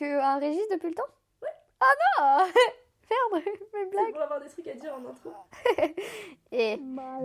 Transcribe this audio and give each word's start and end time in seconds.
Tu 0.00 0.18
enregistres 0.18 0.72
depuis 0.72 0.88
le 0.88 0.94
temps 0.94 1.02
Ouais. 1.42 1.48
Ah 1.78 1.84
non 2.18 2.46
Merde, 3.10 3.44
mes 3.44 3.52
C'est 3.70 3.90
blagues. 3.90 4.12
pour 4.12 4.22
avoir 4.22 4.40
des 4.40 4.48
trucs 4.48 4.66
à 4.68 4.72
dire 4.72 4.94
en 4.94 5.10
intro. 5.10 5.30
Et, 6.52 6.72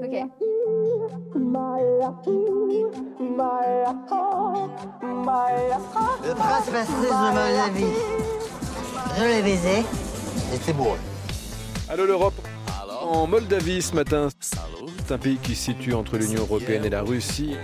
ok. 0.03 0.15
Le 6.21 6.33
prince 6.35 6.69
princesse 6.69 7.01
de 7.01 7.09
ma 7.09 7.69
vie. 7.69 7.96
Je 9.18 9.23
l'ai 9.23 9.42
baisé. 9.42 9.86
C'était 10.52 10.73
beau. 10.73 10.98
Allô 11.88 12.05
l'Europe 12.05 12.34
En 13.04 13.26
Moldavie 13.26 13.82
ce 13.82 13.96
matin, 13.96 14.28
c'est 14.42 15.14
un 15.14 15.18
pays 15.18 15.38
qui 15.38 15.55
se 15.55 15.71
situe 15.71 15.94
entre 15.94 16.18
l'Union 16.18 16.42
Européenne 16.42 16.84
et 16.84 16.89
la 16.89 17.04
Russie. 17.04 17.55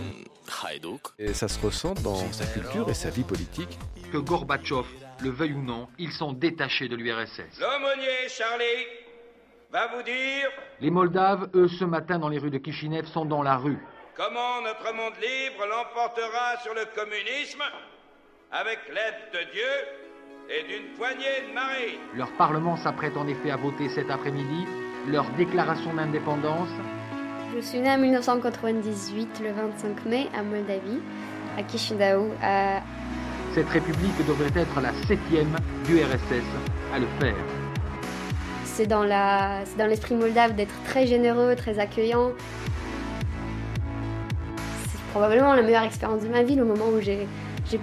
Et 1.19 1.33
ça 1.33 1.47
se 1.47 1.59
ressent 1.59 1.95
dans 1.95 2.15
sa 2.31 2.45
culture 2.45 2.89
et 2.89 2.93
sa 2.93 3.09
vie 3.09 3.23
politique. 3.23 3.77
Que 4.11 4.17
Gorbatchev 4.17 4.85
le 5.23 5.29
veuille 5.29 5.53
ou 5.53 5.61
non, 5.61 5.87
ils 5.99 6.11
sont 6.11 6.33
détachés 6.33 6.87
de 6.87 6.95
l'URSS. 6.95 7.59
L'aumônier 7.59 8.27
Charlie 8.27 8.85
va 9.71 9.87
vous 9.95 10.03
dire 10.03 10.49
Les 10.79 10.89
Moldaves, 10.89 11.49
eux, 11.55 11.67
ce 11.67 11.85
matin 11.85 12.19
dans 12.19 12.29
les 12.29 12.39
rues 12.39 12.49
de 12.49 12.57
Kishinev, 12.57 13.05
sont 13.05 13.25
dans 13.25 13.43
la 13.43 13.57
rue. 13.57 13.77
comment 14.15 14.61
notre 14.63 14.93
monde 14.93 15.13
libre 15.21 15.65
l'emportera 15.69 16.57
sur 16.63 16.73
le 16.73 16.85
communisme 16.95 17.61
avec 18.51 18.79
l'aide 18.89 19.31
de 19.33 19.51
Dieu 19.51 19.73
et 20.49 20.63
d'une 20.67 20.93
poignée 20.97 21.47
de 21.47 21.53
marines. 21.53 21.99
Leur 22.15 22.31
parlement 22.33 22.75
s'apprête 22.77 23.15
en 23.15 23.27
effet 23.27 23.51
à 23.51 23.55
voter 23.57 23.87
cet 23.89 24.09
après-midi 24.11 24.65
leur 25.07 25.25
déclaration 25.31 25.93
d'indépendance. 25.93 26.69
Je 27.55 27.61
suis 27.61 27.79
née 27.79 27.89
en 27.91 27.97
1998, 27.97 29.41
le 29.43 29.51
25 29.51 30.05
mai, 30.05 30.27
à 30.35 30.41
Moldavie, 30.43 31.01
à 31.57 31.67
Chisinau. 31.67 32.31
à- 32.41 32.81
Cette 33.53 33.67
république 33.67 34.25
devrait 34.25 34.61
être 34.61 34.79
la 34.79 34.93
septième 35.05 35.53
du 35.85 35.97
RSS 35.97 36.45
à 36.93 36.99
le 36.99 37.07
faire. 37.19 37.35
C'est 38.63 38.87
dans 38.87 39.03
l'esprit 39.03 40.15
moldave 40.15 40.55
d'être 40.55 40.73
très 40.85 41.05
généreux, 41.05 41.55
très 41.57 41.77
accueillant. 41.77 42.31
C'est 44.89 45.01
probablement 45.11 45.53
la 45.53 45.63
meilleure 45.63 45.83
expérience 45.83 46.23
de 46.23 46.29
ma 46.29 46.43
vie, 46.43 46.55
le 46.55 46.63
moment 46.63 46.85
où 46.95 47.01
j'ai, 47.01 47.27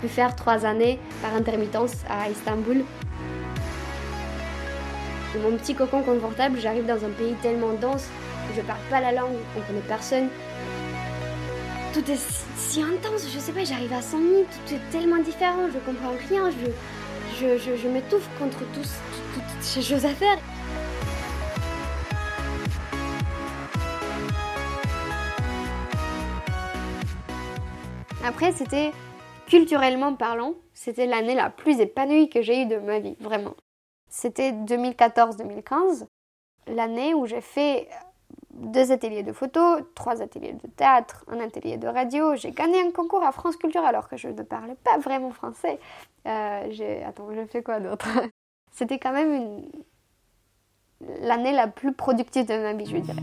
pu 0.01 0.09
faire 0.09 0.35
trois 0.35 0.65
années 0.65 0.99
par 1.21 1.35
intermittence 1.35 1.97
à 2.09 2.31
Istanbul. 2.31 2.85
De 5.35 5.41
mon 5.41 5.55
petit 5.59 5.75
cocon 5.75 6.03
confortable, 6.03 6.59
j'arrive 6.61 6.87
dans 6.87 7.05
un 7.05 7.11
pays 7.11 7.35
tellement 7.43 7.75
dense 7.79 8.09
où 8.51 8.57
je 8.57 8.63
parle 8.63 8.81
pas 8.89 9.01
la 9.03 9.13
langue, 9.13 9.37
on 9.55 9.61
connaît 9.61 9.85
personne. 9.87 10.29
Tout 11.95 12.11
est 12.11 12.17
si, 12.57 12.83
intense, 12.83 13.27
je 13.33 13.39
sais 13.39 13.53
pas, 13.53 13.65
j'arrive 13.65 13.93
à 13.93 14.03
100 14.03 14.19
000, 14.21 14.43
tout 14.45 14.75
est 14.75 14.91
tellement 14.91 15.19
différent, 15.19 15.69
je 15.73 15.79
comprends 15.79 16.13
rien, 16.29 16.51
je, 16.51 16.67
je, 17.41 17.77
je, 17.77 17.89
m'étouffe 17.89 18.29
contre 18.39 18.59
tout- 18.73 18.81
toutes 19.35 19.63
ces 19.63 19.83
choses 19.83 20.05
à 20.05 20.11
faire. 20.11 20.39
Après, 28.25 28.53
c'était 28.53 28.93
culturellement 29.47 30.15
parlant, 30.15 30.55
c'était 30.75 31.07
l'année 31.07 31.35
la 31.35 31.49
plus 31.51 31.81
épanouie 31.81 32.29
que 32.29 32.43
j'ai 32.43 32.63
eue 32.63 32.67
de 32.67 32.77
ma 32.77 33.01
vie, 33.01 33.17
vraiment. 33.19 33.55
C'était 34.11 34.53
2014-2015, 34.53 36.07
l'année 36.67 37.15
où 37.15 37.27
j'ai 37.27 37.41
fait 37.41 37.89
deux 38.59 38.93
ateliers 38.93 39.23
de 39.23 39.33
photo, 39.33 39.61
trois 39.95 40.21
ateliers 40.21 40.53
de 40.53 40.69
théâtre, 40.69 41.25
un 41.29 41.41
atelier 41.41 41.77
de 41.77 41.87
radio. 41.87 42.35
J'ai 42.37 42.51
gagné 42.51 42.81
un 42.81 42.91
concours 42.91 43.23
à 43.23 43.33
France 43.33 43.57
Culture 43.57 43.85
alors 43.85 44.09
que 44.09 44.17
je 44.17 44.29
ne 44.29 44.43
parlais 44.43 44.77
pas 44.77 44.99
vraiment 44.99 45.31
français. 45.31 45.79
Euh. 46.27 47.07
Attends, 47.07 47.29
j'ai 47.35 47.47
fait 47.47 47.63
quoi 47.63 47.81
d'autre? 47.81 48.09
C'était 48.73 48.99
quand 48.99 49.13
même 49.13 49.63
l'année 51.21 51.53
la 51.53 51.69
plus 51.69 51.93
productive 51.93 52.47
de 52.47 52.59
ma 52.59 52.73
vie, 52.75 52.87
je 52.87 52.97
dirais. 52.97 53.23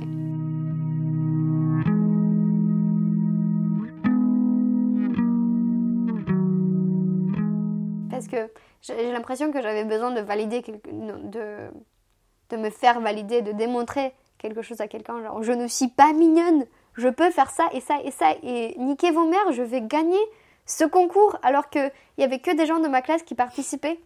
Parce 8.09 8.28
que 8.28 8.51
j'ai 8.81 9.12
l'impression 9.12 9.51
que 9.51 9.62
j'avais 9.62 9.84
besoin 9.84 10.12
de 10.12 10.22
valider, 10.22 10.62
de, 10.62 11.69
de 12.50 12.57
me 12.57 12.69
faire 12.69 13.01
valider, 13.01 13.41
de 13.41 13.51
démontrer 13.51 14.13
quelque 14.38 14.62
chose 14.62 14.81
à 14.81 14.88
quelqu'un. 14.88 15.22
Genre, 15.23 15.44
je 15.44 15.51
ne 15.51 15.68
suis 15.68 15.88
pas 15.88 16.13
mignonne, 16.13 16.66
je 16.96 17.09
peux 17.09 17.31
faire 17.31 17.50
ça 17.50 17.68
et 17.73 17.81
ça 17.81 18.00
et 18.03 18.12
ça. 18.12 18.34
Et 18.44 18.75
niquez 18.78 19.12
vos 19.12 19.25
mères, 19.28 19.51
je 19.51 19.62
vais 19.63 19.81
gagner 19.81 20.19
ce 20.66 20.84
concours 20.84 21.38
alors 21.44 21.69
qu'il 21.69 21.91
n'y 22.18 22.23
avait 22.23 22.40
que 22.40 22.56
des 22.56 22.66
gens 22.66 22.79
de 22.79 22.88
ma 22.88 23.01
classe 23.01 23.24
qui 23.24 23.35
participaient. 23.35 24.00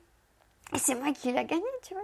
Et 0.73 0.77
c'est 0.77 0.95
moi 0.95 1.11
qui 1.13 1.31
l'ai 1.31 1.45
gagné, 1.45 1.63
tu 1.83 1.93
vois. 1.93 2.03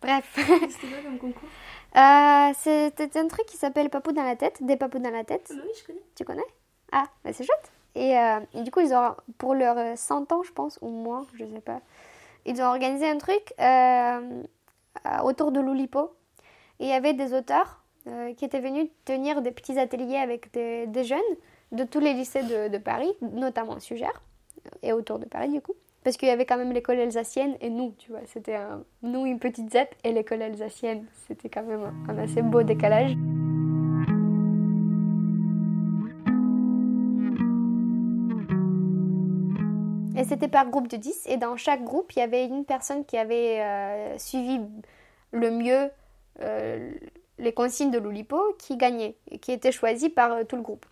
Bref. 0.00 0.24
C'était 0.36 0.86
quoi 0.86 1.02
comme 1.04 1.18
concours? 1.18 1.48
Euh, 1.96 2.52
C'était 2.56 3.18
un 3.18 3.26
truc 3.28 3.46
qui 3.46 3.56
s'appelle 3.56 3.90
Papou 3.90 4.12
dans 4.12 4.22
la 4.22 4.36
tête, 4.36 4.62
des 4.62 4.76
papous 4.76 5.00
dans 5.00 5.10
la 5.10 5.24
tête. 5.24 5.50
Ah 5.50 5.60
Oui, 5.64 5.70
je 5.80 5.84
connais. 5.86 6.02
Tu 6.14 6.24
connais? 6.24 6.46
Ah, 6.92 7.04
bah 7.24 7.32
c'est 7.32 7.44
chouette. 7.44 7.72
Et, 7.94 8.16
euh, 8.16 8.38
et 8.54 8.62
du 8.62 8.70
coup, 8.70 8.80
ils 8.80 8.94
ont, 8.94 9.14
pour 9.38 9.54
leurs 9.54 9.78
euh, 9.78 9.96
100 9.96 10.30
ans, 10.32 10.42
je 10.42 10.52
pense, 10.52 10.78
ou 10.82 10.88
moins, 10.88 11.26
je 11.34 11.44
sais 11.44 11.60
pas, 11.60 11.80
ils 12.46 12.60
ont 12.62 12.66
organisé 12.66 13.08
un 13.08 13.18
truc 13.18 13.52
euh, 13.60 14.42
autour 15.24 15.50
de 15.50 15.60
l'Oulipo. 15.60 16.12
Et 16.80 16.84
il 16.84 16.88
y 16.88 16.92
avait 16.92 17.14
des 17.14 17.34
auteurs 17.34 17.82
euh, 18.06 18.32
qui 18.34 18.44
étaient 18.44 18.60
venus 18.60 18.88
tenir 19.04 19.42
des 19.42 19.50
petits 19.50 19.78
ateliers 19.78 20.16
avec 20.16 20.52
des, 20.52 21.04
jeunes 21.04 21.18
de 21.72 21.84
tous 21.84 22.00
les 22.00 22.14
lycées 22.14 22.42
de, 22.42 22.78
Paris, 22.78 23.12
notamment 23.20 23.80
Sugère, 23.80 24.22
et 24.82 24.92
autour 24.92 25.18
de 25.18 25.24
Paris 25.24 25.50
du 25.50 25.60
coup. 25.60 25.74
Parce 26.04 26.16
qu'il 26.16 26.28
y 26.28 26.30
avait 26.30 26.46
quand 26.46 26.56
même 26.56 26.72
l'école 26.72 27.00
alsacienne 27.00 27.56
et 27.60 27.68
nous, 27.68 27.94
tu 27.98 28.12
vois. 28.12 28.20
C'était 28.26 28.56
nous, 29.02 29.26
une 29.26 29.38
petite 29.38 29.70
ZEP, 29.70 29.94
et 30.04 30.12
l'école 30.12 30.42
alsacienne. 30.42 31.04
C'était 31.26 31.48
quand 31.48 31.64
même 31.64 31.82
un- 31.82 32.12
un 32.12 32.18
assez 32.18 32.40
beau 32.40 32.62
décalage. 32.62 33.14
Et 40.18 40.24
c'était 40.24 40.48
par 40.48 40.68
groupe 40.68 40.88
de 40.88 40.96
10. 40.96 41.26
Et 41.26 41.36
dans 41.36 41.56
chaque 41.56 41.84
groupe, 41.84 42.12
il 42.16 42.18
y 42.18 42.22
avait 42.22 42.46
une 42.46 42.64
personne 42.64 43.04
qui 43.04 43.16
avait 43.16 43.60
euh, 43.60 44.18
suivi 44.18 44.60
le 45.30 45.50
mieux 45.50 45.90
euh, 46.40 46.92
les 47.38 47.52
consignes 47.52 47.90
de 47.90 47.98
l'Oulipo 47.98 48.40
qui 48.58 48.76
gagnait, 48.76 49.16
et 49.30 49.38
qui 49.38 49.52
était 49.52 49.72
choisie 49.72 50.08
par 50.08 50.32
euh, 50.32 50.44
tout 50.44 50.56
le 50.56 50.62
groupe. 50.62 50.86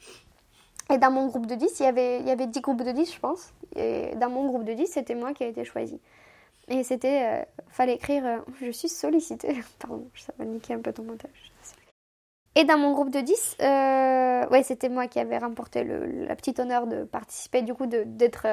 Et 0.90 0.98
dans 0.98 1.10
mon 1.10 1.26
groupe 1.26 1.46
de 1.46 1.54
10, 1.54 1.80
il 1.80 1.82
y 1.82 1.86
avait, 1.86 2.20
il 2.20 2.26
y 2.26 2.30
avait 2.30 2.46
10 2.46 2.60
groupes 2.60 2.82
de 2.82 2.92
10, 2.92 3.14
je 3.14 3.18
pense. 3.20 3.52
Et 3.74 4.14
dans 4.16 4.30
mon 4.30 4.46
groupe 4.46 4.64
de 4.64 4.72
10, 4.72 4.86
c'était 4.86 5.14
moi 5.16 5.32
qui 5.32 5.42
ai 5.44 5.48
été 5.48 5.64
choisie. 5.64 6.00
Et 6.68 6.82
c'était. 6.84 7.42
euh, 7.42 7.44
fallait 7.68 7.94
écrire. 7.94 8.44
je 8.60 8.70
suis 8.70 8.88
sollicitée. 8.88 9.56
Pardon, 9.80 10.08
ça 10.16 10.32
va 10.38 10.44
niquer 10.44 10.74
un 10.74 10.80
peu 10.80 10.92
ton 10.92 11.02
montage. 11.02 11.52
Et 12.54 12.64
dans 12.64 12.78
mon 12.78 12.92
groupe 12.92 13.10
de 13.10 13.20
10, 13.20 13.56
euh, 13.60 14.48
ouais, 14.48 14.62
c'était 14.62 14.88
moi 14.88 15.08
qui 15.08 15.18
avais 15.18 15.38
remporté 15.38 15.84
le, 15.84 16.24
la 16.24 16.36
petite 16.36 16.58
honneur 16.58 16.86
de 16.86 17.04
participer, 17.04 17.62
du 17.62 17.74
coup, 17.74 17.86
d'être, 17.86 18.46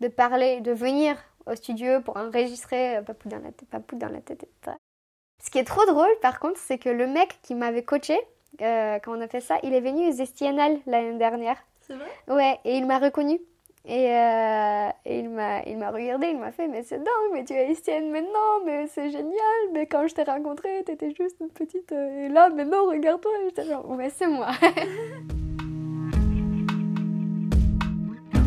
de 0.00 0.08
parler, 0.08 0.60
de 0.60 0.72
venir 0.72 1.16
au 1.44 1.54
studio 1.54 2.00
pour 2.00 2.16
enregistrer 2.16 3.02
Papou 3.04 3.28
dans 3.28 3.38
la 3.38 3.52
tête, 3.52 3.68
Papou 3.68 3.96
dans 3.96 4.08
la 4.08 4.20
tête. 4.20 4.46
Ce 5.42 5.50
qui 5.50 5.58
est 5.58 5.64
trop 5.64 5.84
drôle, 5.86 6.08
par 6.22 6.38
contre, 6.40 6.58
c'est 6.58 6.78
que 6.78 6.88
le 6.88 7.06
mec 7.06 7.38
qui 7.42 7.54
m'avait 7.54 7.84
coaché, 7.84 8.18
euh, 8.62 8.98
quand 9.02 9.16
on 9.16 9.20
a 9.20 9.28
fait 9.28 9.40
ça, 9.40 9.58
il 9.62 9.74
est 9.74 9.80
venu 9.80 10.08
aux 10.08 10.12
Estiennales 10.12 10.78
l'année 10.86 11.18
dernière. 11.18 11.56
C'est 11.82 11.94
vrai? 11.94 12.06
Ouais, 12.28 12.58
et 12.64 12.76
il 12.76 12.86
m'a 12.86 12.98
reconnu. 12.98 13.38
Et, 13.88 14.10
euh, 14.10 14.88
et 15.04 15.20
il 15.20 15.28
m'a 15.30 15.62
il 15.62 15.78
m'a 15.78 15.92
regardé, 15.92 16.26
il 16.26 16.38
m'a 16.38 16.50
fait 16.50 16.66
Mais 16.66 16.82
c'est 16.82 16.98
dingue, 16.98 17.30
mais 17.32 17.44
tu 17.44 17.52
es 17.52 17.70
Estienne, 17.70 18.10
mais 18.10 18.22
non, 18.22 18.64
mais 18.64 18.88
c'est 18.88 19.10
génial, 19.10 19.30
mais 19.72 19.86
quand 19.86 20.08
je 20.08 20.14
t'ai 20.14 20.24
rencontré, 20.24 20.82
t'étais 20.84 21.14
juste 21.16 21.36
une 21.40 21.50
petite. 21.50 21.92
euh, 21.92 22.26
et 22.26 22.28
là, 22.28 22.48
mais 22.48 22.64
non, 22.64 22.86
regarde-toi. 22.88 23.30
Et 23.42 23.44
j'étais 23.50 23.64
genre 23.66 23.88
Ouais, 23.88 24.10
c'est 24.10 24.26
moi. 24.26 24.48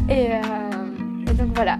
et, 0.09 0.33
euh, 0.33 0.39
et 1.29 1.33
donc 1.35 1.55
voilà. 1.55 1.77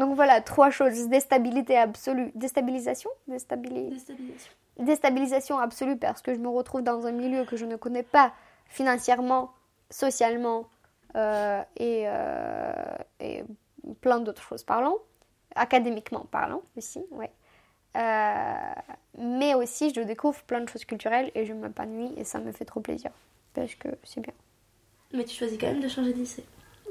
Donc 0.00 0.14
voilà, 0.16 0.40
trois 0.40 0.70
choses. 0.70 1.08
Déstabilité 1.08 1.76
absolue. 1.76 2.32
Déstabilisation? 2.34 3.10
Déstabili- 3.28 3.90
Déstabilisation. 3.90 4.52
Déstabilisation 4.78 5.58
absolue 5.58 5.96
parce 5.98 6.22
que 6.22 6.32
je 6.34 6.38
me 6.40 6.48
retrouve 6.48 6.82
dans 6.82 7.06
un 7.06 7.12
milieu 7.12 7.44
que 7.44 7.56
je 7.56 7.66
ne 7.66 7.76
connais 7.76 8.02
pas 8.02 8.32
financièrement, 8.66 9.52
socialement 9.90 10.68
euh, 11.16 11.62
et, 11.76 12.04
euh, 12.06 12.72
et 13.20 13.44
plein 14.00 14.20
d'autres 14.20 14.42
choses 14.42 14.64
parlant. 14.64 14.96
Académiquement 15.54 16.24
parlant 16.30 16.62
aussi, 16.76 17.04
ouais. 17.10 17.30
Euh, 17.96 18.54
mais 19.18 19.52
aussi, 19.54 19.92
je 19.92 20.00
découvre 20.00 20.40
plein 20.44 20.60
de 20.60 20.68
choses 20.68 20.84
culturelles 20.84 21.30
et 21.34 21.44
je 21.44 21.52
m'épanouis 21.52 22.12
et 22.16 22.24
ça 22.24 22.38
me 22.38 22.52
fait 22.52 22.64
trop 22.64 22.80
plaisir 22.80 23.10
parce 23.52 23.74
que 23.74 23.88
c'est 24.04 24.20
bien. 24.20 24.32
Mais 25.12 25.24
tu 25.24 25.34
choisis 25.36 25.58
quand 25.58 25.66
même 25.66 25.80
de 25.80 25.88
changer 25.88 26.12
de 26.12 26.18
lycée. 26.18 26.44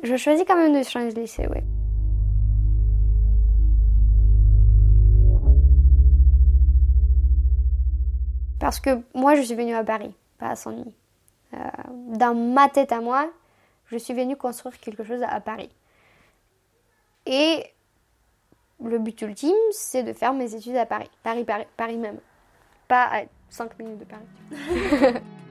Je 0.04 0.16
choisis 0.18 0.46
quand 0.46 0.58
même 0.58 0.78
de 0.78 0.84
changer 0.84 1.14
de 1.14 1.22
lycée, 1.22 1.48
ouais. 1.48 1.64
Parce 8.60 8.80
que 8.80 9.02
moi, 9.14 9.36
je 9.36 9.42
suis 9.42 9.56
venue 9.56 9.74
à 9.74 9.84
Paris, 9.84 10.14
pas 10.38 10.50
à 10.50 10.56
Saint-Denis. 10.56 10.94
Euh, 11.54 11.58
dans 12.10 12.36
ma 12.36 12.70
tête 12.70 12.92
à 12.92 13.02
moi, 13.02 13.30
je 13.88 13.98
suis 13.98 14.14
venue 14.14 14.36
construire 14.36 14.78
quelque 14.80 15.04
chose 15.04 15.24
à 15.24 15.40
Paris. 15.40 15.70
Et 17.26 17.64
le 18.84 19.00
but 19.00 19.22
ultime, 19.22 19.56
c'est 19.72 20.04
de 20.04 20.14
faire 20.14 20.34
mes 20.34 20.54
études 20.54 20.76
à 20.76 20.86
Paris. 20.86 21.10
Paris, 21.24 21.44
Paris, 21.44 21.68
Paris 21.76 21.98
même. 21.98 22.20
Pas 22.88 23.06
à 23.06 23.22
5 23.50 23.78
minutes 23.80 24.00
de 24.00 24.06
Paris. 24.06 25.22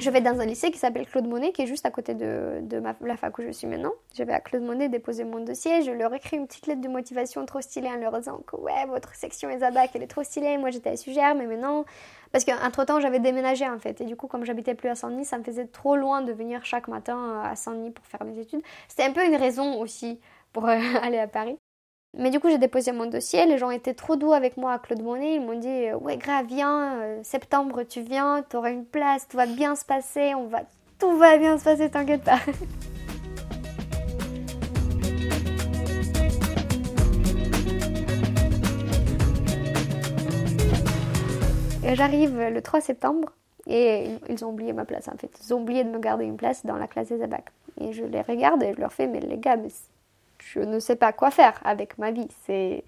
je 0.00 0.10
vais 0.10 0.20
dans 0.20 0.40
un 0.40 0.46
lycée 0.46 0.70
qui 0.70 0.78
s'appelle 0.78 1.06
Claude 1.06 1.26
Monet, 1.26 1.52
qui 1.52 1.62
est 1.62 1.66
juste 1.66 1.86
à 1.86 1.90
côté 1.90 2.14
de, 2.14 2.60
de 2.62 2.80
ma, 2.80 2.94
la 3.00 3.16
fac 3.16 3.36
où 3.38 3.42
je 3.42 3.50
suis 3.50 3.66
maintenant. 3.66 3.92
Je 4.14 4.22
vais 4.22 4.32
à 4.32 4.40
Claude 4.40 4.62
Monet 4.62 4.88
déposer 4.88 5.24
mon 5.24 5.44
dossier. 5.44 5.82
Je 5.82 5.90
leur 5.90 6.12
écris 6.14 6.36
une 6.36 6.46
petite 6.46 6.66
lettre 6.66 6.80
de 6.80 6.88
motivation 6.88 7.44
trop 7.46 7.60
stylée 7.60 7.88
en 7.88 7.96
leur 7.96 8.18
disant 8.18 8.38
que 8.46 8.56
ouais, 8.56 8.86
votre 8.86 9.14
section 9.14 9.50
ESABAC, 9.50 9.90
elle 9.94 10.02
est 10.02 10.06
trop 10.06 10.22
stylée. 10.22 10.58
Moi, 10.58 10.70
j'étais 10.70 10.90
à 10.90 10.96
Sugère, 10.96 11.34
mais 11.34 11.46
maintenant. 11.46 11.84
Parce 12.32 12.44
qu'entre 12.44 12.84
temps, 12.84 13.00
j'avais 13.00 13.20
déménagé 13.20 13.68
en 13.68 13.78
fait. 13.78 14.00
Et 14.00 14.04
du 14.04 14.16
coup, 14.16 14.26
comme 14.26 14.44
j'habitais 14.44 14.74
plus 14.74 14.88
à 14.88 14.94
Saint-Denis, 14.94 15.24
ça 15.24 15.38
me 15.38 15.44
faisait 15.44 15.66
trop 15.66 15.96
loin 15.96 16.22
de 16.22 16.32
venir 16.32 16.64
chaque 16.64 16.88
matin 16.88 17.42
à 17.44 17.56
Saint-Denis 17.56 17.90
pour 17.90 18.06
faire 18.06 18.24
mes 18.24 18.38
études. 18.38 18.62
C'était 18.88 19.04
un 19.04 19.12
peu 19.12 19.24
une 19.24 19.36
raison 19.36 19.80
aussi 19.80 20.20
pour 20.52 20.68
euh, 20.68 20.78
aller 21.02 21.18
à 21.18 21.26
Paris. 21.26 21.58
Mais 22.18 22.30
du 22.30 22.40
coup, 22.40 22.48
j'ai 22.48 22.58
déposé 22.58 22.92
mon 22.92 23.06
dossier. 23.06 23.46
Les 23.46 23.56
gens 23.56 23.70
étaient 23.70 23.94
trop 23.94 24.16
doux 24.16 24.32
avec 24.32 24.56
moi 24.56 24.72
à 24.72 24.78
Claude 24.78 25.02
Monet. 25.02 25.36
Ils 25.36 25.40
m'ont 25.40 25.58
dit 25.58 25.68
euh, 25.68 25.96
Ouais, 25.96 26.16
grave, 26.16 26.46
viens, 26.46 27.00
euh, 27.00 27.20
septembre, 27.22 27.84
tu 27.84 28.00
viens, 28.02 28.44
tu 28.48 28.56
auras 28.56 28.72
une 28.72 28.84
place, 28.84 29.28
tout 29.28 29.36
va 29.36 29.46
bien 29.46 29.76
se 29.76 29.84
passer, 29.84 30.34
on 30.34 30.46
va... 30.48 30.62
tout 30.98 31.16
va 31.16 31.38
bien 31.38 31.56
se 31.56 31.64
passer, 31.64 31.88
t'inquiète 31.90 32.24
pas. 32.24 32.40
Et 41.82 41.94
j'arrive 41.96 42.38
le 42.38 42.60
3 42.60 42.80
septembre 42.82 43.30
et 43.66 44.10
ils 44.28 44.44
ont 44.44 44.50
oublié 44.50 44.72
ma 44.72 44.84
place 44.84 45.08
en 45.08 45.16
fait. 45.16 45.30
Ils 45.42 45.54
ont 45.54 45.62
oublié 45.62 45.82
de 45.82 45.88
me 45.88 45.98
garder 45.98 46.24
une 46.24 46.36
place 46.36 46.64
dans 46.64 46.76
la 46.76 46.86
classe 46.86 47.08
des 47.08 47.22
abacs. 47.22 47.50
Et 47.80 47.92
je 47.92 48.04
les 48.04 48.20
regarde 48.20 48.62
et 48.62 48.74
je 48.74 48.80
leur 48.80 48.92
fais 48.92 49.06
Mais 49.06 49.20
les 49.20 49.38
gars, 49.38 49.56
mais 49.56 49.70
je 50.42 50.60
ne 50.60 50.78
sais 50.78 50.96
pas 50.96 51.12
quoi 51.12 51.30
faire 51.30 51.60
avec 51.64 51.98
ma 51.98 52.10
vie. 52.10 52.28
C'est, 52.46 52.84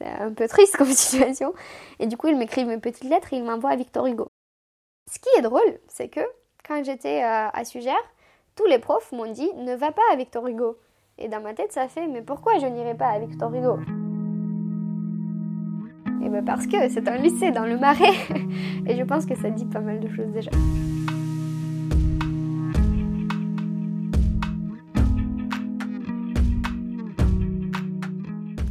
un 0.00 0.32
peu 0.32 0.46
triste 0.46 0.76
comme 0.76 0.86
situation. 0.90 1.54
Et 1.98 2.06
du 2.06 2.16
coup, 2.16 2.28
ils 2.28 2.36
m'écrivent 2.36 2.70
une 2.70 2.80
petite 2.80 3.04
lettre 3.04 3.32
et 3.32 3.36
ils 3.36 3.44
m'envoient 3.44 3.70
à 3.70 3.76
Victor 3.76 4.06
Hugo. 4.06 4.28
Ce 5.10 5.18
qui 5.18 5.28
est 5.38 5.42
drôle, 5.42 5.78
c'est 5.88 6.08
que 6.08 6.20
quand 6.66 6.84
j'étais 6.84 7.22
euh, 7.22 7.48
à 7.52 7.64
Sugère, 7.64 7.94
tous 8.56 8.66
les 8.66 8.78
profs 8.78 9.12
m'ont 9.12 9.30
dit 9.30 9.50
ne 9.54 9.74
va 9.74 9.92
pas 9.92 10.02
à 10.12 10.16
Victor 10.16 10.46
Hugo. 10.46 10.78
Et 11.18 11.28
dans 11.28 11.40
ma 11.40 11.54
tête, 11.54 11.72
ça 11.72 11.88
fait 11.88 12.06
mais 12.06 12.22
pourquoi 12.22 12.58
je 12.58 12.66
n'irai 12.66 12.94
pas 12.94 13.08
à 13.08 13.18
Victor 13.18 13.54
Hugo? 13.54 13.78
Et 16.22 16.28
bien 16.28 16.42
parce 16.42 16.66
que 16.66 16.88
c'est 16.88 17.08
un 17.08 17.16
lycée 17.18 17.52
dans 17.52 17.66
le 17.66 17.78
Marais. 17.78 18.14
Et 18.86 18.96
je 18.96 19.04
pense 19.04 19.26
que 19.26 19.36
ça 19.36 19.48
dit 19.48 19.64
pas 19.64 19.80
mal 19.80 20.00
de 20.00 20.08
choses 20.08 20.32
déjà. 20.32 20.50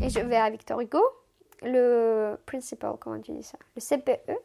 Et 0.06 0.10
je 0.10 0.20
vais 0.20 0.36
à 0.36 0.52
Victor 0.52 0.80
Hugo, 0.82 1.02
le 1.64 2.36
principal, 2.46 2.94
comment 3.00 3.20
tu 3.20 3.32
dis 3.32 3.42
ça 3.42 3.58
Le 3.76 3.82
CPE 3.82 4.38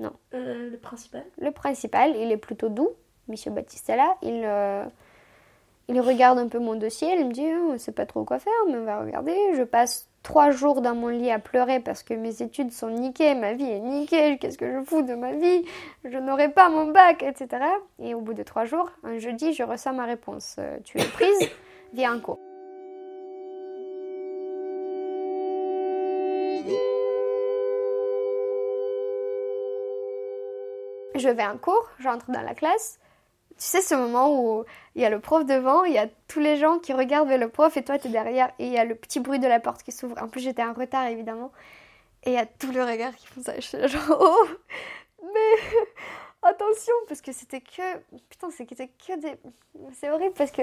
Non. 0.00 0.12
Euh, 0.34 0.68
le 0.70 0.76
principal 0.76 1.24
Le 1.38 1.50
principal, 1.50 2.14
il 2.14 2.30
est 2.30 2.36
plutôt 2.36 2.68
doux, 2.68 2.90
Monsieur 3.26 3.50
Battistella. 3.52 4.16
Il, 4.20 4.42
euh, 4.44 4.84
il 5.88 5.98
regarde 5.98 6.38
un 6.38 6.46
peu 6.48 6.58
mon 6.58 6.74
dossier, 6.74 7.14
il 7.18 7.26
me 7.26 7.32
dit 7.32 7.40
on 7.40 7.72
ne 7.72 7.78
sait 7.78 7.92
pas 7.92 8.04
trop 8.04 8.24
quoi 8.24 8.38
faire, 8.38 8.52
mais 8.68 8.76
on 8.76 8.84
va 8.84 9.00
regarder. 9.00 9.34
Je 9.54 9.62
passe 9.62 10.10
trois 10.22 10.50
jours 10.50 10.82
dans 10.82 10.94
mon 10.94 11.08
lit 11.08 11.30
à 11.30 11.38
pleurer 11.38 11.80
parce 11.80 12.02
que 12.02 12.12
mes 12.12 12.42
études 12.42 12.70
sont 12.70 12.90
niquées, 12.90 13.34
ma 13.34 13.54
vie 13.54 13.70
est 13.70 13.80
niquée, 13.80 14.36
qu'est-ce 14.36 14.58
que 14.58 14.70
je 14.70 14.84
fous 14.84 15.00
de 15.00 15.14
ma 15.14 15.32
vie 15.32 15.64
Je 16.04 16.18
n'aurai 16.18 16.50
pas 16.50 16.68
mon 16.68 16.88
bac, 16.92 17.22
etc. 17.22 17.64
Et 17.98 18.12
au 18.12 18.20
bout 18.20 18.34
de 18.34 18.42
trois 18.42 18.66
jours, 18.66 18.90
un 19.04 19.16
jeudi, 19.16 19.54
je 19.54 19.62
reçois 19.62 19.92
ma 19.92 20.04
réponse. 20.04 20.56
Euh, 20.58 20.76
tu 20.84 21.00
es 21.00 21.04
prise, 21.04 21.48
viens 21.94 22.14
en 22.14 22.20
cours. 22.20 22.40
Je 31.14 31.28
vais 31.28 31.44
en 31.44 31.58
cours, 31.58 31.88
j'entre 31.98 32.30
dans 32.30 32.42
la 32.42 32.54
classe. 32.54 32.98
Tu 33.58 33.64
sais, 33.68 33.80
ce 33.80 33.94
moment 33.94 34.40
où 34.40 34.64
il 34.94 35.02
y 35.02 35.04
a 35.04 35.10
le 35.10 35.20
prof 35.20 35.44
devant, 35.44 35.84
il 35.84 35.92
y 35.92 35.98
a 35.98 36.08
tous 36.26 36.40
les 36.40 36.56
gens 36.56 36.78
qui 36.78 36.92
regardent 36.92 37.30
le 37.30 37.48
prof 37.48 37.76
et 37.76 37.84
toi, 37.84 37.98
tu 37.98 38.08
es 38.08 38.10
derrière 38.10 38.52
et 38.58 38.66
il 38.66 38.72
y 38.72 38.78
a 38.78 38.84
le 38.84 38.94
petit 38.94 39.20
bruit 39.20 39.38
de 39.38 39.46
la 39.46 39.60
porte 39.60 39.82
qui 39.82 39.92
s'ouvre. 39.92 40.20
En 40.20 40.28
plus, 40.28 40.40
j'étais 40.40 40.64
en 40.64 40.72
retard, 40.72 41.06
évidemment. 41.06 41.52
Et 42.24 42.30
il 42.30 42.34
y 42.34 42.38
a 42.38 42.46
tout 42.46 42.72
le 42.72 42.82
regard 42.82 43.14
qui 43.14 43.26
font 43.26 43.42
ça. 43.42 43.54
Je 43.56 43.60
suis 43.60 43.88
genre, 43.88 44.16
oh, 44.20 44.46
mais 45.22 45.78
attention, 46.42 46.94
parce 47.08 47.20
que 47.20 47.32
c'était 47.32 47.60
que. 47.60 47.98
Putain, 48.30 48.50
c'était 48.50 48.88
que 48.88 49.20
des. 49.20 49.36
C'est 49.92 50.10
horrible 50.10 50.34
parce 50.34 50.50
que. 50.50 50.62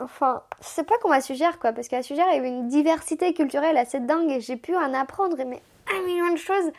Enfin, 0.00 0.44
je 0.60 0.66
sais 0.66 0.84
pas 0.84 0.94
comment 1.02 1.14
à 1.14 1.20
Sugère, 1.20 1.58
quoi, 1.58 1.72
parce 1.72 1.88
qu'à 1.88 2.02
Sugère, 2.04 2.26
il 2.30 2.36
y 2.36 2.38
avait 2.38 2.48
une 2.48 2.68
diversité 2.68 3.34
culturelle 3.34 3.76
assez 3.76 3.98
dingue 3.98 4.30
et 4.30 4.40
j'ai 4.40 4.56
pu 4.56 4.76
en 4.76 4.94
apprendre, 4.94 5.36
mais 5.44 5.60
un 5.92 6.02
million 6.02 6.32
de 6.32 6.38
choses. 6.38 6.70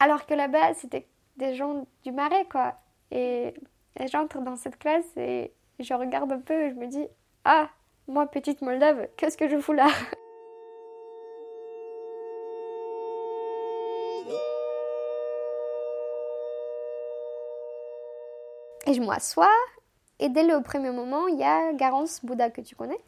Alors 0.00 0.26
que 0.26 0.34
là-bas, 0.34 0.74
c'était 0.74 1.06
des 1.36 1.54
gens 1.54 1.86
du 2.04 2.12
marais, 2.12 2.46
quoi. 2.50 2.74
Et, 3.10 3.54
j'entre 4.10 4.40
dans 4.40 4.56
cette 4.56 4.78
classe 4.78 5.16
et 5.16 5.52
je 5.78 5.94
regarde 5.94 6.30
un 6.32 6.40
peu 6.40 6.54
et 6.54 6.70
je 6.70 6.74
me 6.74 6.86
dis 6.86 7.06
Ah, 7.44 7.68
moi, 8.08 8.26
petite 8.26 8.62
Moldave, 8.62 9.08
qu'est-ce 9.16 9.36
que 9.36 9.48
je 9.48 9.58
fous 9.58 9.72
là? 9.72 9.88
Et 18.88 18.94
je 18.94 19.02
m'assois, 19.02 19.50
et 20.20 20.28
dès 20.28 20.44
le 20.44 20.62
premier 20.62 20.90
moment, 20.90 21.26
il 21.26 21.38
y 21.38 21.42
a 21.42 21.72
Garance 21.72 22.24
Bouddha 22.24 22.50
que 22.50 22.60
tu 22.60 22.76
connais, 22.76 23.00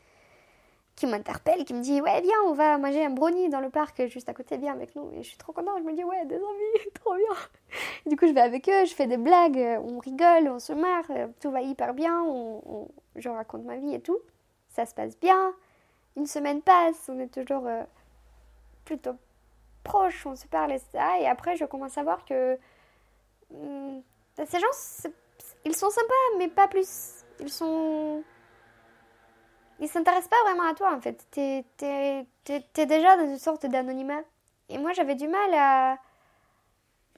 qui 0.99 1.07
m'interpelle, 1.07 1.65
qui 1.65 1.75
me 1.75 1.81
dit 1.81 2.01
Ouais, 2.01 2.21
viens, 2.21 2.43
on 2.47 2.53
va 2.53 2.77
manger 2.77 3.05
un 3.05 3.11
brownie 3.11 3.49
dans 3.49 3.61
le 3.61 3.71
parc 3.71 4.07
juste 4.09 4.29
à 4.29 4.35
côté, 4.35 4.57
viens 4.57 4.73
avec 4.73 4.95
nous. 4.97 5.11
Et 5.13 5.23
je 5.23 5.29
suis 5.29 5.39
trop 5.39 5.53
contente, 5.53 5.79
je 5.79 5.85
me 5.85 5.95
dis 5.95 6.05
Ouais, 6.05 6.27
des 6.27 6.37
envies, 6.37 6.91
trop 6.95 7.15
bien. 7.15 7.37
du 8.07 8.17
coup, 8.17 8.27
je 8.27 8.33
vais 8.33 8.41
avec 8.41 8.69
eux, 8.69 8.85
je 8.85 8.95
fais 8.95 9.07
des 9.07 9.17
blagues, 9.17 9.81
on 9.83 9.99
rigole, 9.99 10.49
on 10.49 10.59
se 10.59 10.73
marre, 10.73 11.07
tout 11.41 11.51
va 11.51 11.63
hyper 11.63 11.95
bien, 11.95 12.25
je 13.17 13.29
raconte 13.29 13.65
ma 13.65 13.77
vie 13.77 13.95
et 13.95 14.01
tout. 14.01 14.19
Ça 14.71 14.87
se 14.87 14.95
passe 14.95 15.19
bien. 15.19 15.55
Une 16.17 16.27
semaine 16.27 16.63
passe, 16.63 17.09
on 17.09 17.19
est 17.21 17.33
toujours 17.33 17.67
euh, 17.67 17.83
plutôt 18.85 19.15
proches, 19.85 20.27
on 20.27 20.35
se 20.35 20.47
parle, 20.47 20.73
etc. 20.73 20.99
Et 21.21 21.29
après, 21.29 21.57
je 21.57 21.65
commence 21.65 21.97
à 21.97 22.03
voir 22.03 22.25
que 22.25 22.59
hmm, 23.51 24.01
ces 24.45 24.59
gens, 24.59 25.13
ils 25.65 25.77
sont 25.77 25.91
sympas, 25.91 26.39
mais 26.39 26.49
pas 26.49 26.67
plus. 26.67 27.25
Ils 27.41 27.51
sont 27.51 28.25
ils 29.81 29.89
s'intéressent 29.89 30.29
pas 30.29 30.51
vraiment 30.51 30.69
à 30.69 30.75
toi 30.75 30.95
en 30.95 31.01
fait. 31.01 31.27
T'es 31.31 31.65
es, 31.79 32.87
déjà 32.87 33.17
dans 33.17 33.27
une 33.27 33.39
sorte 33.39 33.67
d'anonymat. 33.67 34.23
Et 34.69 34.79
moi 34.79 34.93
j'avais 34.93 35.15
du 35.15 35.29
mal 35.29 35.55
à, 35.55 35.99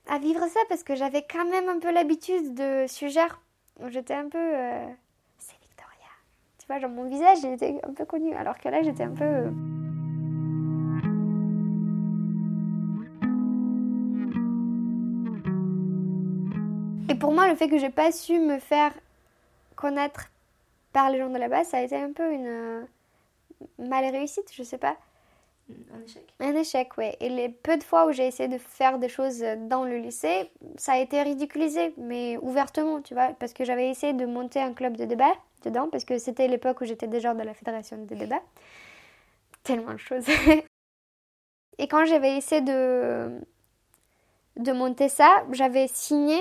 à 0.08 0.18
vivre 0.18 0.46
ça 0.46 0.60
parce 0.68 0.82
que 0.82 0.94
j'avais 0.94 1.22
quand 1.22 1.44
même 1.44 1.68
un 1.68 1.78
peu 1.78 1.90
l'habitude 1.90 2.54
de 2.54 2.86
Sugère. 2.88 3.40
J'étais 3.88 4.14
un 4.14 4.28
peu. 4.28 4.38
Euh, 4.38 4.86
c'est 5.38 5.58
Victoria. 5.60 6.10
Tu 6.58 6.66
vois, 6.66 6.78
genre 6.78 6.90
mon 6.90 7.08
visage 7.08 7.38
il 7.42 7.52
était 7.52 7.80
un 7.82 7.92
peu 7.92 8.04
connu 8.04 8.34
alors 8.34 8.58
que 8.58 8.68
là 8.68 8.82
j'étais 8.82 9.04
un 9.04 9.14
peu. 9.14 9.24
Euh, 9.24 9.50
Et 17.10 17.16
pour 17.16 17.32
moi, 17.32 17.48
le 17.48 17.56
fait 17.56 17.68
que 17.68 17.76
j'ai 17.76 17.90
pas 17.90 18.12
su 18.12 18.38
me 18.38 18.60
faire 18.60 18.92
connaître 19.74 20.30
par 20.92 21.10
les 21.10 21.18
gens 21.18 21.30
de 21.30 21.38
là-bas, 21.38 21.64
ça 21.64 21.78
a 21.78 21.82
été 21.82 21.96
un 21.96 22.12
peu 22.12 22.32
une 22.32 22.46
euh, 22.46 22.82
mal 23.78 24.04
réussite, 24.04 24.50
je 24.52 24.62
sais 24.62 24.78
pas. 24.78 24.96
Un 25.94 26.02
échec 26.04 26.34
Un 26.40 26.54
échec, 26.54 26.88
oui. 26.98 27.10
Et 27.20 27.28
les 27.28 27.48
peu 27.48 27.76
de 27.76 27.82
fois 27.82 28.06
où 28.06 28.12
j'ai 28.12 28.26
essayé 28.26 28.48
de 28.48 28.58
faire 28.58 28.98
des 28.98 29.08
choses 29.08 29.44
dans 29.68 29.84
le 29.84 29.98
lycée, 29.98 30.50
ça 30.76 30.92
a 30.92 30.98
été 30.98 31.22
ridiculisé, 31.22 31.94
mais 31.96 32.36
ouvertement, 32.38 33.00
tu 33.00 33.14
vois, 33.14 33.28
parce 33.38 33.52
que 33.52 33.64
j'avais 33.64 33.88
essayé 33.88 34.12
de 34.12 34.26
monter 34.26 34.60
un 34.60 34.72
club 34.72 34.96
de 34.96 35.04
débat 35.04 35.32
dedans, 35.62 35.88
parce 35.88 36.04
que 36.04 36.18
c'était 36.18 36.48
l'époque 36.48 36.80
où 36.80 36.84
j'étais 36.84 37.06
déjà 37.06 37.34
dans 37.34 37.44
la 37.44 37.54
fédération 37.54 37.98
de 37.98 38.14
débat. 38.14 38.40
Tellement 39.62 39.92
de 39.92 39.98
choses. 39.98 40.26
Et 41.78 41.86
quand 41.88 42.04
j'avais 42.04 42.36
essayé 42.36 42.62
de, 42.62 43.40
de 44.56 44.72
monter 44.72 45.08
ça, 45.08 45.44
j'avais 45.52 45.86
signé 45.88 46.38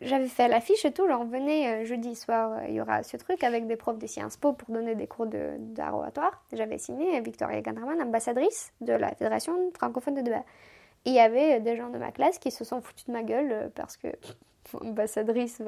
j'avais 0.00 0.28
fait 0.28 0.48
l'affiche 0.48 0.84
et 0.84 0.92
tout, 0.92 1.06
genre 1.08 1.24
venez 1.24 1.68
euh, 1.68 1.84
jeudi 1.84 2.14
soir, 2.14 2.52
euh, 2.52 2.66
il 2.68 2.74
y 2.74 2.80
aura 2.80 3.02
ce 3.02 3.16
truc 3.16 3.42
avec 3.42 3.66
des 3.66 3.76
profs 3.76 3.98
de 3.98 4.06
Sciences 4.06 4.36
Po 4.36 4.52
pour 4.52 4.70
donner 4.70 4.94
des 4.94 5.06
cours 5.06 5.26
d'arrogatoire. 5.26 6.42
J'avais 6.52 6.78
signé 6.78 7.20
Victoria 7.20 7.62
Ganderman, 7.62 8.02
ambassadrice 8.02 8.72
de 8.80 8.92
la 8.92 9.14
Fédération 9.14 9.54
francophone 9.74 10.14
de 10.14 10.20
débat. 10.20 10.44
Et 11.06 11.10
il 11.10 11.14
y 11.14 11.20
avait 11.20 11.60
des 11.60 11.76
gens 11.76 11.88
de 11.88 11.98
ma 11.98 12.10
classe 12.10 12.38
qui 12.40 12.50
se 12.50 12.64
sont 12.64 12.82
foutus 12.82 13.06
de 13.06 13.12
ma 13.12 13.22
gueule 13.22 13.52
euh, 13.52 13.68
parce 13.74 13.96
que 13.96 14.08
ambassadrice. 14.80 15.62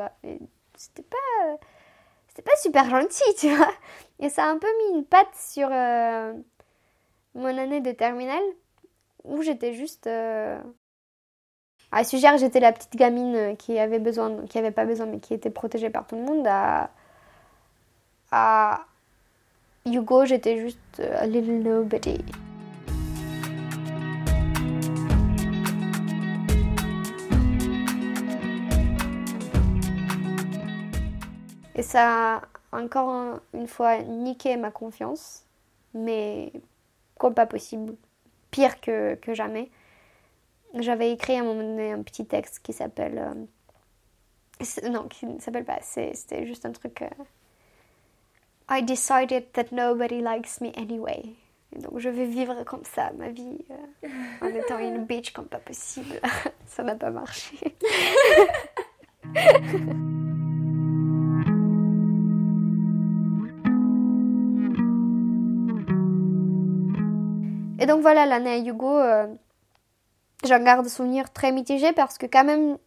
C'était 0.74 1.02
pas, 1.02 1.56
c'était 2.26 2.42
pas 2.42 2.56
super 2.56 2.90
gentil, 2.90 3.34
tu 3.38 3.48
vois. 3.54 3.72
Et 4.18 4.28
ça 4.28 4.44
a 4.44 4.48
un 4.48 4.58
peu 4.58 4.66
mis 4.66 4.98
une 4.98 5.04
patte 5.04 5.34
sur 5.34 5.68
euh, 5.70 6.32
mon 7.34 7.56
année 7.56 7.80
de 7.80 7.92
terminale 7.92 8.42
où 9.24 9.42
j'étais 9.42 9.74
juste. 9.74 10.06
Euh... 10.06 10.60
À 11.90 12.04
suggère, 12.04 12.36
j'étais 12.36 12.60
la 12.60 12.72
petite 12.72 12.96
gamine 12.96 13.56
qui 13.56 13.78
avait 13.78 13.98
besoin, 13.98 14.44
qui 14.46 14.60
pas 14.72 14.84
besoin, 14.84 15.06
mais 15.06 15.20
qui 15.20 15.32
était 15.32 15.48
protégée 15.48 15.88
par 15.88 16.06
tout 16.06 16.16
le 16.16 16.22
monde. 16.22 16.46
À, 18.30 18.84
Hugo, 19.86 20.26
j'étais 20.26 20.58
juste 20.58 21.00
a 21.00 21.26
little 21.26 21.62
nobody. 21.62 22.18
Et 31.74 31.82
ça 31.82 32.36
a 32.36 32.42
encore 32.72 33.40
une 33.54 33.66
fois 33.66 34.02
niqué 34.02 34.58
ma 34.58 34.70
confiance, 34.70 35.46
mais 35.94 36.52
comme 37.16 37.32
pas 37.32 37.46
possible, 37.46 37.94
pire 38.50 38.78
que 38.82 39.16
jamais. 39.32 39.70
J'avais 40.74 41.12
écrit 41.12 41.36
à 41.36 41.40
un 41.40 41.44
moment 41.44 41.62
donné 41.62 41.92
un 41.92 42.02
petit 42.02 42.26
texte 42.26 42.60
qui 42.62 42.72
s'appelle. 42.72 43.18
Euh, 43.18 44.88
non, 44.90 45.08
qui 45.08 45.26
ne 45.26 45.38
s'appelle 45.40 45.64
pas, 45.64 45.78
c'était 45.82 46.46
juste 46.46 46.66
un 46.66 46.72
truc. 46.72 47.02
Euh, 47.02 47.08
I 48.70 48.82
decided 48.82 49.52
that 49.52 49.72
nobody 49.72 50.20
likes 50.20 50.60
me 50.60 50.70
anyway. 50.76 51.22
Et 51.74 51.80
donc 51.80 51.98
je 51.98 52.08
vais 52.08 52.26
vivre 52.26 52.64
comme 52.64 52.84
ça 52.84 53.12
ma 53.16 53.30
vie 53.30 53.64
euh, 53.70 54.08
en 54.42 54.48
étant 54.48 54.78
une 54.78 55.04
bitch 55.06 55.32
comme 55.32 55.46
pas 55.46 55.58
possible. 55.58 56.20
ça 56.66 56.82
n'a 56.82 56.96
pas 56.96 57.10
marché. 57.10 57.56
Et 67.80 67.86
donc 67.86 68.00
voilà, 68.00 68.26
l'année 68.26 68.50
à 68.50 68.58
Hugo, 68.58 68.98
j'en 70.44 70.62
garde 70.62 70.84
des 70.84 70.90
souvenirs 70.90 71.32
très 71.32 71.52
mitigés 71.52 71.92
parce 71.92 72.18
que 72.18 72.26
quand 72.26 72.44
même, 72.44 72.78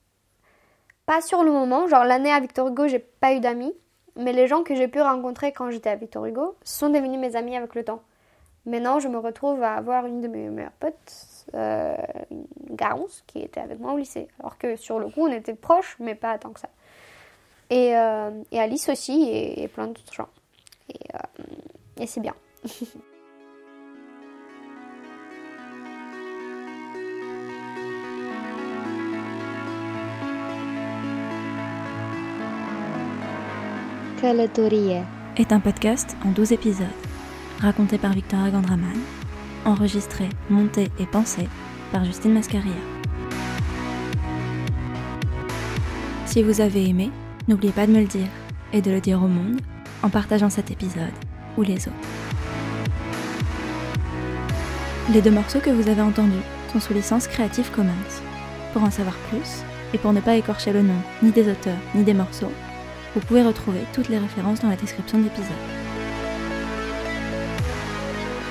pas 1.06 1.22
sur 1.22 1.44
le 1.44 1.52
moment, 1.52 1.88
genre 1.88 2.04
l'année 2.04 2.32
à 2.32 2.40
Victor 2.40 2.68
Hugo, 2.68 2.88
j'ai 2.88 3.00
pas 3.00 3.34
eu 3.34 3.40
d'amis, 3.40 3.74
mais 4.16 4.34
les 4.34 4.48
gens 4.48 4.64
que 4.64 4.76
j'ai 4.76 4.88
pu 4.88 5.02
rencontrer 5.02 5.52
quand 5.52 5.70
j'étais 5.70 5.90
à 5.90 5.96
Victor 5.96 6.26
Hugo 6.26 6.56
sont 6.64 6.90
devenus 6.90 7.20
mes 7.20 7.36
amis 7.36 7.56
avec 7.56 7.76
le 7.76 7.84
temps. 7.84 8.02
Maintenant, 8.66 9.00
je 9.00 9.08
me 9.08 9.18
retrouve 9.18 9.64
à 9.64 9.76
avoir 9.76 10.06
une 10.06 10.22
de 10.22 10.28
mes 10.28 10.48
meilleures 10.50 10.72
potes, 10.74 11.46
euh, 11.56 11.96
une 12.30 12.76
Garance, 12.76 13.24
qui 13.26 13.40
était 13.40 13.60
avec 13.60 13.80
moi 13.80 13.94
au 13.94 13.98
lycée. 13.98 14.28
Alors 14.40 14.60
que 14.60 14.76
sur 14.76 15.00
le 15.00 15.08
coup, 15.08 15.28
on 15.28 15.32
était 15.32 15.56
proches, 15.56 15.98
mais 16.00 16.14
pas 16.14 16.38
tant 16.38 16.52
que 16.52 16.60
ça. 16.60 16.70
Et, 17.72 17.96
euh, 17.98 18.30
Alice 18.52 18.88
aussi, 18.90 19.30
et, 19.32 19.68
plein 19.68 19.88
d'autres 19.88 20.14
gens. 20.14 20.30
Et, 20.90 21.00
et 21.98 22.06
c'est 22.06 22.22
bien. 22.22 22.36
est 35.38 35.52
un 35.52 35.60
podcast 35.60 36.16
en 36.24 36.30
12 36.30 36.52
épisodes, 36.52 36.86
raconté 37.60 37.98
par 37.98 38.14
Victoria 38.14 38.52
Gandraman, 38.52 39.00
enregistré, 39.66 40.30
monté 40.48 40.90
et 41.00 41.08
pensé 41.08 41.48
par 41.92 42.06
Justine 42.06 42.34
Mascaria. 42.34 42.72
Si 46.28 46.44
vous 46.44 46.62
avez 46.62 46.88
aimé, 46.88 47.10
n'oubliez 47.48 47.74
pas 47.74 47.88
de 47.88 47.92
me 47.92 48.02
le 48.02 48.06
dire 48.06 48.28
et 48.74 48.82
de 48.82 48.92
le 48.92 49.02
dire 49.02 49.24
au 49.24 49.28
monde 49.28 49.60
en 50.04 50.10
partageant 50.10 50.52
cet 50.52 50.70
épisode 50.70 51.18
ou 51.58 51.64
les 51.64 51.88
autres. 51.88 51.98
Les 55.12 55.24
deux 55.24 55.32
morceaux 55.32 55.60
que 55.62 55.72
vous 55.72 55.90
avez 55.90 56.02
entendus 56.02 56.46
sont 56.72 56.80
sous 56.80 56.94
licence 56.94 57.28
Creative 57.28 57.72
Commons. 57.72 57.90
Pour 58.72 58.84
en 58.84 58.92
savoir 58.92 59.16
plus, 59.30 59.64
et 59.94 59.98
pour 59.98 60.14
ne 60.14 60.22
pas 60.22 60.36
écorcher 60.36 60.74
le 60.74 60.84
nom 60.84 61.02
ni 61.24 61.32
des 61.32 61.50
auteurs 61.50 61.80
ni 61.96 62.04
des 62.04 62.14
morceaux, 62.14 62.52
vous 63.14 63.22
pouvez 63.22 63.44
retrouver 63.44 63.82
toutes 63.94 64.10
les 64.10 64.18
références 64.18 64.62
dans 64.62 64.70
la 64.70 64.76
description 64.76 65.18
de 65.18 65.26
l'épisode. 65.26 65.52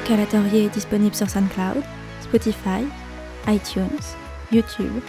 Calatorier 0.05 0.65
est 0.65 0.75
disponible 0.75 1.15
sur 1.15 1.31
SoundCloud, 1.31 1.83
Spotify, 2.21 2.85
iTunes, 3.49 4.01
YouTube 4.53 5.01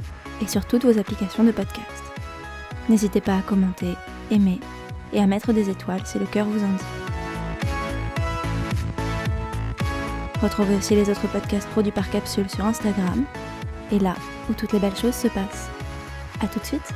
et 0.41 0.47
sur 0.47 0.65
toutes 0.65 0.85
vos 0.85 0.97
applications 0.97 1.43
de 1.43 1.51
podcast. 1.51 2.03
N'hésitez 2.87 3.21
pas 3.21 3.37
à 3.37 3.41
commenter, 3.41 3.95
aimer 4.29 4.59
et 5.13 5.19
à 5.19 5.27
mettre 5.27 5.53
des 5.53 5.69
étoiles 5.69 6.05
si 6.05 6.19
le 6.19 6.25
cœur 6.25 6.45
vous 6.45 6.63
en 6.63 6.69
dit. 6.69 6.83
Retrouvez 10.41 10.75
aussi 10.75 10.95
les 10.95 11.09
autres 11.09 11.27
podcasts 11.27 11.69
produits 11.69 11.91
par 11.91 12.09
Capsule 12.09 12.49
sur 12.49 12.65
Instagram 12.65 13.25
et 13.91 13.99
là 13.99 14.15
où 14.49 14.53
toutes 14.53 14.73
les 14.73 14.79
belles 14.79 14.95
choses 14.95 15.15
se 15.15 15.27
passent. 15.27 15.69
A 16.41 16.47
tout 16.47 16.59
de 16.59 16.65
suite 16.65 16.93